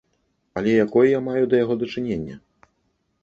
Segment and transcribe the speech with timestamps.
[0.59, 2.35] Але якое я маю да яго дачыненне?